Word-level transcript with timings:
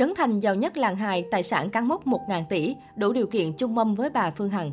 Trấn 0.00 0.14
Thành 0.16 0.40
giàu 0.40 0.54
nhất 0.54 0.76
làng 0.76 0.96
hài, 0.96 1.22
tài 1.30 1.42
sản 1.42 1.70
cán 1.70 1.88
mốc 1.88 2.06
1.000 2.06 2.44
tỷ, 2.48 2.76
đủ 2.96 3.12
điều 3.12 3.26
kiện 3.26 3.52
chung 3.52 3.74
mâm 3.74 3.94
với 3.94 4.10
bà 4.10 4.30
Phương 4.30 4.50
Hằng. 4.50 4.72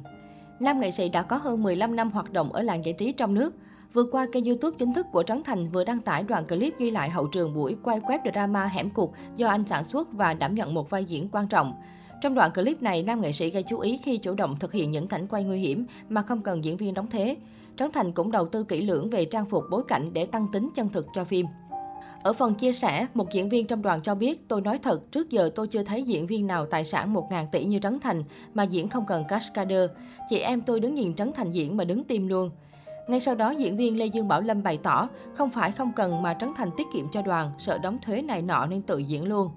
Nam 0.60 0.80
nghệ 0.80 0.92
sĩ 0.92 1.10
đã 1.10 1.22
có 1.22 1.38
hơn 1.38 1.64
15 1.64 1.96
năm 1.96 2.12
hoạt 2.12 2.32
động 2.32 2.54
ở 2.54 2.62
làng 2.62 2.86
giải 2.86 2.94
trí 2.94 3.12
trong 3.12 3.34
nước. 3.34 3.56
Vừa 3.94 4.04
qua, 4.04 4.28
kênh 4.32 4.46
YouTube 4.46 4.78
chính 4.80 4.94
thức 4.94 5.06
của 5.12 5.24
Trấn 5.24 5.44
Thành 5.44 5.68
vừa 5.68 5.84
đăng 5.84 6.00
tải 6.00 6.24
đoạn 6.24 6.48
clip 6.48 6.78
ghi 6.78 6.92
lại 6.92 7.10
hậu 7.10 7.28
trường 7.28 7.54
buổi 7.54 7.78
quay 7.84 8.00
web 8.00 8.20
drama 8.34 8.66
hẻm 8.66 8.90
cục 8.90 9.14
do 9.36 9.48
anh 9.48 9.64
sản 9.64 9.84
xuất 9.84 10.14
và 10.14 10.34
đảm 10.34 10.56
nhận 10.56 10.74
một 10.74 10.90
vai 10.90 11.06
diễn 11.06 11.30
quan 11.32 11.48
trọng. 11.48 11.74
Trong 12.22 12.36
đoạn 12.36 12.52
clip 12.52 12.82
này, 12.82 13.04
nam 13.04 13.22
nghệ 13.22 13.32
sĩ 13.32 13.50
gây 13.50 13.64
chú 13.64 13.80
ý 13.80 13.98
khi 13.98 14.18
chủ 14.18 14.34
động 14.34 14.58
thực 14.60 14.74
hiện 14.74 14.92
những 14.92 15.08
cảnh 15.08 15.28
quay 15.28 15.44
nguy 15.44 15.60
hiểm 15.60 15.86
mà 16.10 16.22
không 16.22 16.42
cần 16.42 16.64
diễn 16.64 16.78
viên 16.78 16.94
đóng 16.94 17.08
thế. 17.10 17.38
Trấn 17.78 17.92
Thành 17.92 18.12
cũng 18.12 18.32
đầu 18.32 18.46
tư 18.46 18.64
kỹ 18.64 18.82
lưỡng 18.82 19.10
về 19.10 19.26
trang 19.26 19.46
phục 19.46 19.64
bối 19.72 19.84
cảnh 19.88 20.14
để 20.14 20.26
tăng 20.26 20.48
tính 20.54 20.70
chân 20.76 20.90
thực 20.90 21.08
cho 21.14 21.24
phim. 21.24 21.46
Ở 22.24 22.34
phần 22.34 22.56
chia 22.56 22.74
sẻ, 22.74 23.08
một 23.14 23.32
diễn 23.32 23.50
viên 23.50 23.68
trong 23.68 23.82
đoàn 23.82 24.02
cho 24.02 24.16
biết, 24.16 24.48
tôi 24.48 24.62
nói 24.62 24.80
thật, 24.84 25.12
trước 25.12 25.30
giờ 25.30 25.50
tôi 25.56 25.68
chưa 25.68 25.84
thấy 25.84 26.04
diễn 26.04 26.28
viên 26.28 26.48
nào 26.48 26.66
tài 26.66 26.86
sản 26.86 27.14
1.000 27.14 27.46
tỷ 27.52 27.66
như 27.66 27.80
Trấn 27.80 28.00
Thành 28.00 28.24
mà 28.54 28.64
diễn 28.64 28.90
không 28.90 29.06
cần 29.06 29.24
cascader. 29.28 29.90
Chị 30.30 30.40
em 30.40 30.62
tôi 30.62 30.80
đứng 30.80 30.96
nhìn 30.96 31.14
Trấn 31.14 31.32
Thành 31.34 31.52
diễn 31.52 31.78
mà 31.78 31.84
đứng 31.84 32.04
tim 32.04 32.28
luôn. 32.28 32.50
Ngay 33.08 33.20
sau 33.20 33.36
đó, 33.36 33.50
diễn 33.50 33.78
viên 33.78 33.98
Lê 34.00 34.06
Dương 34.06 34.28
Bảo 34.28 34.42
Lâm 34.42 34.64
bày 34.64 34.78
tỏ, 34.78 35.10
không 35.34 35.50
phải 35.50 35.72
không 35.72 35.92
cần 35.96 36.22
mà 36.22 36.34
Trấn 36.34 36.50
Thành 36.58 36.70
tiết 36.78 36.88
kiệm 36.94 37.06
cho 37.14 37.22
đoàn, 37.22 37.52
sợ 37.60 37.78
đóng 37.78 37.98
thuế 38.06 38.22
này 38.22 38.42
nọ 38.42 38.66
nên 38.66 38.82
tự 38.82 38.98
diễn 38.98 39.28
luôn. 39.28 39.50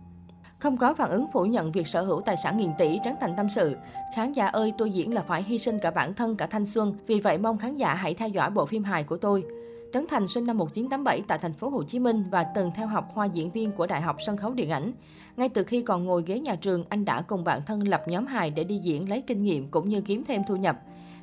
Không 0.59 0.77
có 0.77 0.95
phản 0.95 1.11
ứng 1.11 1.27
phủ 1.33 1.45
nhận 1.45 1.73
việc 1.73 1.87
sở 1.87 2.03
hữu 2.03 2.21
tài 2.21 2.37
sản 2.37 2.57
nghìn 2.57 2.71
tỷ, 2.79 2.99
Trấn 3.05 3.15
Thành 3.21 3.35
tâm 3.37 3.51
sự. 3.51 3.77
Khán 4.15 4.33
giả 4.33 4.47
ơi, 4.47 4.73
tôi 4.79 4.91
diễn 4.91 5.15
là 5.15 5.23
phải 5.23 5.43
hy 5.43 5.59
sinh 5.59 5.79
cả 5.79 5.91
bản 5.91 6.15
thân, 6.15 6.37
cả 6.37 6.47
thanh 6.47 6.67
xuân. 6.67 6.95
Vì 7.07 7.21
vậy 7.21 7.39
mong 7.39 7.59
khán 7.59 7.77
giả 7.77 7.95
hãy 7.95 8.15
theo 8.15 8.29
dõi 8.29 8.51
bộ 8.51 8.67
phim 8.67 8.85
hài 8.85 9.05
của 9.05 9.17
tôi. 9.17 9.45
Trấn 9.93 10.07
Thành 10.07 10.29
sinh 10.29 10.47
năm 10.47 10.59
1987 10.59 11.23
tại 11.29 11.39
thành 11.39 11.53
phố 11.53 11.69
Hồ 11.69 11.83
Chí 11.83 11.99
Minh 11.99 12.25
và 12.31 12.45
từng 12.55 12.71
theo 12.75 12.87
học 12.87 13.11
khoa 13.15 13.25
diễn 13.25 13.51
viên 13.51 13.73
của 13.73 13.87
Đại 13.87 14.01
học 14.01 14.17
Sân 14.27 14.37
khấu 14.37 14.55
Điện 14.55 14.71
ảnh. 14.71 14.93
Ngay 15.37 15.49
từ 15.49 15.65
khi 15.65 15.83
còn 15.83 16.05
ngồi 16.05 16.23
ghế 16.27 16.41
nhà 16.41 16.55
trường, 16.55 16.85
anh 16.89 17.05
đã 17.05 17.23
cùng 17.23 17.45
bạn 17.45 17.61
thân 17.67 17.89
lập 17.89 18.03
nhóm 18.07 18.27
hài 18.27 18.51
để 18.51 18.65
đi 18.65 18.79
diễn 18.79 19.09
lấy 19.09 19.23
kinh 19.27 19.43
nghiệm 19.43 19.69
cũng 19.71 19.89
như 19.89 20.01
kiếm 20.01 20.25
thêm 20.25 20.43
thu 20.49 20.57
nhập. 20.57 20.79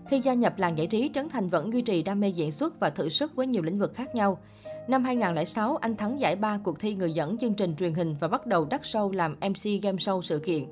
Khi 0.09 0.19
gia 0.19 0.33
nhập 0.33 0.57
làng 0.57 0.77
giải 0.77 0.87
trí, 0.87 1.09
Trấn 1.13 1.29
Thành 1.29 1.49
vẫn 1.49 1.73
duy 1.73 1.81
trì 1.81 2.03
đam 2.03 2.19
mê 2.19 2.29
diễn 2.29 2.51
xuất 2.51 2.79
và 2.79 2.89
thử 2.89 3.09
sức 3.09 3.35
với 3.35 3.47
nhiều 3.47 3.63
lĩnh 3.63 3.79
vực 3.79 3.93
khác 3.95 4.15
nhau. 4.15 4.37
Năm 4.87 5.03
2006, 5.03 5.77
anh 5.77 5.95
thắng 5.95 6.19
giải 6.19 6.35
ba 6.35 6.59
cuộc 6.63 6.79
thi 6.79 6.95
người 6.95 7.11
dẫn 7.11 7.37
chương 7.37 7.53
trình 7.53 7.75
truyền 7.75 7.93
hình 7.93 8.15
và 8.19 8.27
bắt 8.27 8.45
đầu 8.45 8.65
đắt 8.65 8.81
sâu 8.83 9.11
làm 9.11 9.31
MC 9.33 9.83
game 9.83 9.97
show 9.97 10.21
sự 10.21 10.39
kiện. 10.39 10.65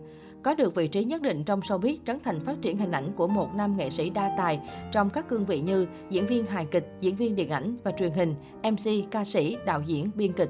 Có 0.45 0.53
được 0.53 0.75
vị 0.75 0.88
trí 0.88 1.03
nhất 1.03 1.21
định 1.21 1.43
trong 1.43 1.59
showbiz, 1.59 1.97
Trấn 2.05 2.19
Thành 2.19 2.39
phát 2.39 2.55
triển 2.61 2.77
hình 2.77 2.91
ảnh 2.91 3.13
của 3.15 3.27
một 3.27 3.49
nam 3.55 3.77
nghệ 3.77 3.89
sĩ 3.89 4.09
đa 4.09 4.35
tài 4.38 4.59
trong 4.91 5.09
các 5.09 5.27
cương 5.27 5.45
vị 5.45 5.61
như 5.61 5.88
diễn 6.09 6.27
viên 6.27 6.45
hài 6.45 6.65
kịch, 6.65 6.88
diễn 6.99 7.15
viên 7.15 7.35
điện 7.35 7.49
ảnh 7.49 7.77
và 7.83 7.91
truyền 7.91 8.11
hình, 8.11 8.35
MC, 8.63 9.11
ca 9.11 9.23
sĩ, 9.23 9.57
đạo 9.66 9.81
diễn, 9.85 10.11
biên 10.16 10.33
kịch. 10.33 10.49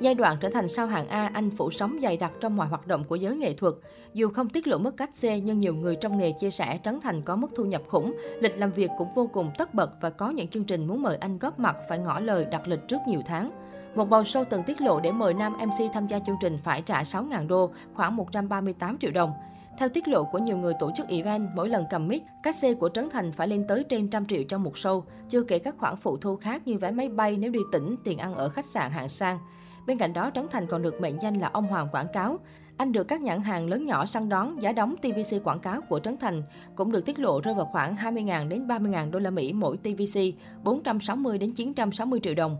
Giai 0.00 0.14
đoạn 0.14 0.36
trở 0.40 0.48
thành 0.48 0.68
sao 0.68 0.86
hạng 0.86 1.08
A, 1.08 1.30
anh 1.34 1.50
phủ 1.50 1.70
sóng 1.70 1.98
dày 2.02 2.16
đặc 2.16 2.32
trong 2.40 2.56
mọi 2.56 2.66
hoạt 2.66 2.86
động 2.86 3.04
của 3.04 3.16
giới 3.16 3.36
nghệ 3.36 3.54
thuật. 3.54 3.74
Dù 4.14 4.28
không 4.28 4.48
tiết 4.48 4.66
lộ 4.66 4.78
mức 4.78 4.96
cách 4.96 5.10
c 5.20 5.24
nhưng 5.24 5.60
nhiều 5.60 5.74
người 5.74 5.96
trong 5.96 6.18
nghề 6.18 6.32
chia 6.32 6.50
sẻ 6.50 6.80
Trấn 6.84 7.00
Thành 7.00 7.22
có 7.22 7.36
mức 7.36 7.48
thu 7.56 7.64
nhập 7.64 7.82
khủng, 7.86 8.14
lịch 8.40 8.58
làm 8.58 8.72
việc 8.72 8.90
cũng 8.98 9.08
vô 9.14 9.26
cùng 9.32 9.50
tất 9.58 9.74
bật 9.74 9.90
và 10.00 10.10
có 10.10 10.30
những 10.30 10.48
chương 10.48 10.64
trình 10.64 10.86
muốn 10.86 11.02
mời 11.02 11.16
anh 11.16 11.38
góp 11.38 11.58
mặt 11.58 11.76
phải 11.88 11.98
ngỏ 11.98 12.20
lời 12.20 12.44
đặt 12.44 12.68
lịch 12.68 12.88
trước 12.88 12.98
nhiều 13.08 13.20
tháng. 13.26 13.50
Một 13.96 14.10
bầu 14.10 14.22
show 14.22 14.44
từng 14.44 14.62
tiết 14.62 14.80
lộ 14.80 15.00
để 15.00 15.12
mời 15.12 15.34
nam 15.34 15.52
MC 15.52 15.92
tham 15.92 16.06
gia 16.06 16.18
chương 16.18 16.36
trình 16.40 16.58
phải 16.64 16.82
trả 16.82 17.02
6.000 17.02 17.46
đô, 17.46 17.70
khoảng 17.94 18.16
138 18.16 18.98
triệu 18.98 19.10
đồng. 19.10 19.32
Theo 19.78 19.88
tiết 19.88 20.08
lộ 20.08 20.24
của 20.24 20.38
nhiều 20.38 20.56
người 20.56 20.74
tổ 20.80 20.90
chức 20.96 21.08
event, 21.08 21.48
mỗi 21.54 21.68
lần 21.68 21.84
cầm 21.90 22.08
mic, 22.08 22.22
các 22.42 22.56
xe 22.56 22.74
của 22.74 22.88
Trấn 22.88 23.10
Thành 23.10 23.32
phải 23.32 23.48
lên 23.48 23.64
tới 23.68 23.84
trên 23.84 24.08
trăm 24.08 24.26
triệu 24.26 24.42
cho 24.48 24.58
một 24.58 24.74
show, 24.74 25.02
chưa 25.28 25.42
kể 25.42 25.58
các 25.58 25.74
khoản 25.78 25.96
phụ 25.96 26.16
thu 26.16 26.36
khác 26.36 26.62
như 26.66 26.78
vé 26.78 26.90
máy 26.90 27.08
bay 27.08 27.36
nếu 27.36 27.50
đi 27.50 27.60
tỉnh, 27.72 27.96
tiền 28.04 28.18
ăn 28.18 28.34
ở 28.34 28.48
khách 28.48 28.64
sạn 28.64 28.90
hạng 28.90 29.08
sang. 29.08 29.38
Bên 29.86 29.98
cạnh 29.98 30.12
đó, 30.12 30.30
Trấn 30.34 30.46
Thành 30.50 30.66
còn 30.66 30.82
được 30.82 31.00
mệnh 31.00 31.22
danh 31.22 31.40
là 31.40 31.50
ông 31.52 31.66
hoàng 31.66 31.88
quảng 31.92 32.08
cáo. 32.12 32.38
Anh 32.76 32.92
được 32.92 33.04
các 33.04 33.20
nhãn 33.20 33.40
hàng 33.40 33.66
lớn 33.66 33.86
nhỏ 33.86 34.06
săn 34.06 34.28
đón, 34.28 34.62
giá 34.62 34.72
đóng 34.72 34.96
TVC 34.96 35.44
quảng 35.44 35.60
cáo 35.60 35.80
của 35.88 35.98
Trấn 35.98 36.16
Thành 36.16 36.42
cũng 36.74 36.92
được 36.92 37.06
tiết 37.06 37.18
lộ 37.18 37.40
rơi 37.40 37.54
vào 37.54 37.68
khoảng 37.72 37.96
20.000 37.96 38.48
đến 38.48 38.66
30.000 38.66 39.10
đô 39.10 39.18
la 39.18 39.30
Mỹ 39.30 39.52
mỗi 39.52 39.76
TVC, 39.76 40.20
460 40.64 41.38
đến 41.38 41.52
960 41.52 42.20
triệu 42.22 42.34
đồng. 42.34 42.58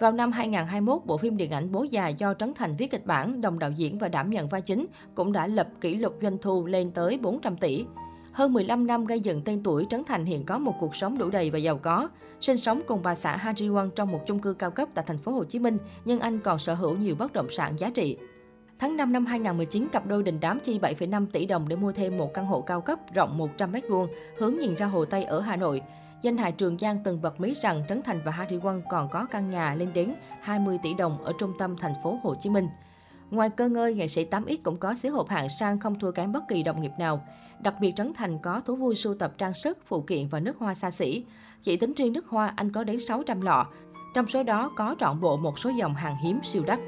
Vào 0.00 0.12
năm 0.12 0.32
2021, 0.32 1.06
bộ 1.06 1.16
phim 1.16 1.36
điện 1.36 1.50
ảnh 1.50 1.72
Bố 1.72 1.82
già 1.82 2.08
do 2.08 2.34
Trấn 2.34 2.54
Thành 2.54 2.76
viết 2.76 2.90
kịch 2.90 3.06
bản, 3.06 3.40
đồng 3.40 3.58
đạo 3.58 3.70
diễn 3.70 3.98
và 3.98 4.08
đảm 4.08 4.30
nhận 4.30 4.48
vai 4.48 4.60
chính 4.60 4.86
cũng 5.14 5.32
đã 5.32 5.46
lập 5.46 5.68
kỷ 5.80 5.94
lục 5.94 6.18
doanh 6.22 6.38
thu 6.38 6.66
lên 6.66 6.90
tới 6.90 7.18
400 7.22 7.56
tỷ. 7.56 7.84
Hơn 8.32 8.52
15 8.52 8.86
năm 8.86 9.04
gây 9.04 9.20
dựng 9.20 9.42
tên 9.44 9.62
tuổi, 9.62 9.86
Trấn 9.90 10.04
Thành 10.04 10.24
hiện 10.24 10.44
có 10.44 10.58
một 10.58 10.74
cuộc 10.80 10.96
sống 10.96 11.18
đủ 11.18 11.30
đầy 11.30 11.50
và 11.50 11.58
giàu 11.58 11.78
có. 11.78 12.08
Sinh 12.40 12.56
sống 12.56 12.82
cùng 12.86 13.02
bà 13.02 13.14
xã 13.14 13.36
Ha 13.36 13.52
Ji 13.52 13.72
Won 13.72 13.90
trong 13.90 14.12
một 14.12 14.20
chung 14.26 14.38
cư 14.38 14.54
cao 14.54 14.70
cấp 14.70 14.88
tại 14.94 15.04
thành 15.08 15.18
phố 15.18 15.32
Hồ 15.32 15.44
Chí 15.44 15.58
Minh, 15.58 15.78
nhưng 16.04 16.20
anh 16.20 16.38
còn 16.38 16.58
sở 16.58 16.74
hữu 16.74 16.96
nhiều 16.96 17.14
bất 17.18 17.32
động 17.32 17.48
sản 17.50 17.78
giá 17.78 17.90
trị. 17.90 18.16
Tháng 18.78 18.96
5 18.96 19.12
năm 19.12 19.26
2019, 19.26 19.88
cặp 19.88 20.06
đôi 20.06 20.22
đình 20.22 20.38
đám 20.40 20.60
chi 20.60 20.78
7,5 20.78 21.26
tỷ 21.32 21.46
đồng 21.46 21.68
để 21.68 21.76
mua 21.76 21.92
thêm 21.92 22.18
một 22.18 22.34
căn 22.34 22.46
hộ 22.46 22.60
cao 22.60 22.80
cấp 22.80 22.98
rộng 23.14 23.38
100 23.38 23.72
m2, 23.72 24.06
hướng 24.38 24.56
nhìn 24.58 24.74
ra 24.74 24.86
Hồ 24.86 25.04
Tây 25.04 25.24
ở 25.24 25.40
Hà 25.40 25.56
Nội. 25.56 25.82
Danh 26.22 26.36
hài 26.36 26.52
Trường 26.52 26.78
Giang 26.78 26.98
từng 27.04 27.22
bật 27.22 27.40
mí 27.40 27.54
rằng 27.54 27.82
Trấn 27.88 28.02
Thành 28.02 28.20
và 28.24 28.32
Harry 28.32 28.56
Won 28.56 28.80
còn 28.90 29.08
có 29.08 29.26
căn 29.30 29.50
nhà 29.50 29.74
lên 29.74 29.90
đến 29.94 30.14
20 30.40 30.78
tỷ 30.82 30.94
đồng 30.94 31.24
ở 31.24 31.32
trung 31.38 31.52
tâm 31.58 31.76
thành 31.76 31.94
phố 32.02 32.18
Hồ 32.22 32.34
Chí 32.40 32.50
Minh. 32.50 32.68
Ngoài 33.30 33.50
cơ 33.50 33.68
ngơi, 33.68 33.94
nghệ 33.94 34.08
sĩ 34.08 34.24
8X 34.30 34.56
cũng 34.62 34.76
có 34.76 34.94
xí 34.94 35.08
hộp 35.08 35.28
hạng 35.28 35.48
sang 35.60 35.78
không 35.78 35.98
thua 35.98 36.10
kém 36.10 36.32
bất 36.32 36.48
kỳ 36.48 36.62
đồng 36.62 36.80
nghiệp 36.80 36.92
nào. 36.98 37.26
Đặc 37.60 37.74
biệt 37.80 37.92
Trấn 37.96 38.12
Thành 38.14 38.38
có 38.38 38.60
thú 38.60 38.76
vui 38.76 38.96
sưu 38.96 39.14
tập 39.14 39.32
trang 39.38 39.54
sức, 39.54 39.78
phụ 39.86 40.02
kiện 40.02 40.28
và 40.28 40.40
nước 40.40 40.58
hoa 40.58 40.74
xa 40.74 40.90
xỉ. 40.90 41.24
Chỉ 41.62 41.76
tính 41.76 41.92
riêng 41.96 42.12
nước 42.12 42.26
hoa, 42.28 42.52
anh 42.56 42.72
có 42.72 42.84
đến 42.84 43.00
600 43.00 43.40
lọ. 43.40 43.66
Trong 44.14 44.26
số 44.26 44.42
đó 44.42 44.72
có 44.76 44.96
trọn 44.98 45.20
bộ 45.20 45.36
một 45.36 45.58
số 45.58 45.70
dòng 45.70 45.94
hàng 45.94 46.16
hiếm 46.22 46.40
siêu 46.44 46.62
đắt. 46.66 46.78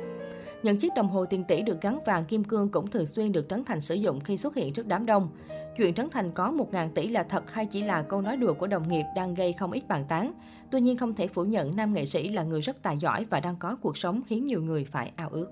Những 0.63 0.79
chiếc 0.79 0.95
đồng 0.97 1.09
hồ 1.09 1.25
tiền 1.25 1.45
tỷ 1.45 1.63
được 1.63 1.81
gắn 1.81 1.99
vàng 2.07 2.25
kim 2.25 2.45
cương 2.45 2.69
cũng 2.69 2.91
thường 2.91 3.07
xuyên 3.07 3.33
được 3.33 3.47
Trấn 3.49 3.65
Thành 3.65 3.81
sử 3.81 3.95
dụng 3.95 4.21
khi 4.21 4.37
xuất 4.37 4.55
hiện 4.55 4.73
trước 4.73 4.87
đám 4.87 5.07
đông. 5.07 5.29
Chuyện 5.77 5.95
Trấn 5.95 6.11
Thành 6.11 6.33
có 6.33 6.53
1.000 6.73 6.91
tỷ 6.95 7.09
là 7.09 7.23
thật 7.23 7.53
hay 7.53 7.67
chỉ 7.67 7.83
là 7.83 8.03
câu 8.03 8.21
nói 8.21 8.37
đùa 8.37 8.55
của 8.55 8.67
đồng 8.67 8.89
nghiệp 8.89 9.05
đang 9.17 9.35
gây 9.35 9.53
không 9.53 9.73
ít 9.73 9.89
bàn 9.89 10.05
tán. 10.09 10.33
Tuy 10.71 10.81
nhiên 10.81 10.97
không 10.97 11.15
thể 11.15 11.27
phủ 11.27 11.45
nhận 11.45 11.77
nam 11.77 11.93
nghệ 11.93 12.07
sĩ 12.07 12.29
là 12.29 12.43
người 12.43 12.61
rất 12.61 12.83
tài 12.83 12.99
giỏi 12.99 13.25
và 13.25 13.41
đang 13.41 13.57
có 13.57 13.77
cuộc 13.83 13.99
sống 13.99 14.21
khiến 14.27 14.47
nhiều 14.47 14.63
người 14.63 14.85
phải 14.85 15.13
ao 15.17 15.29
ước. 15.29 15.51